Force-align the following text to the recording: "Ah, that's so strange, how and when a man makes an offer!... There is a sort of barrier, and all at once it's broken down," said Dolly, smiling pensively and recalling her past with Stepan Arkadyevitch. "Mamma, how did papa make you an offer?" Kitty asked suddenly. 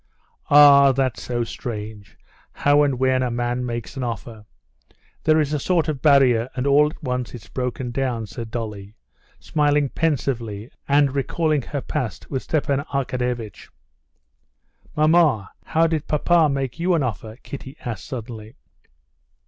"Ah, 0.49 0.91
that's 0.91 1.21
so 1.21 1.43
strange, 1.43 2.17
how 2.53 2.81
and 2.81 2.97
when 2.97 3.21
a 3.21 3.29
man 3.29 3.63
makes 3.63 3.95
an 3.95 4.01
offer!... 4.03 4.45
There 5.25 5.39
is 5.39 5.53
a 5.53 5.59
sort 5.59 5.87
of 5.87 6.01
barrier, 6.01 6.49
and 6.55 6.65
all 6.65 6.87
at 6.87 7.03
once 7.03 7.35
it's 7.35 7.49
broken 7.49 7.91
down," 7.91 8.25
said 8.25 8.49
Dolly, 8.49 8.95
smiling 9.37 9.89
pensively 9.89 10.71
and 10.87 11.13
recalling 11.13 11.61
her 11.61 11.81
past 11.81 12.31
with 12.31 12.41
Stepan 12.41 12.79
Arkadyevitch. 12.91 13.69
"Mamma, 14.95 15.51
how 15.65 15.85
did 15.85 16.07
papa 16.07 16.49
make 16.49 16.79
you 16.79 16.95
an 16.95 17.03
offer?" 17.03 17.35
Kitty 17.43 17.77
asked 17.81 18.05
suddenly. 18.05 18.55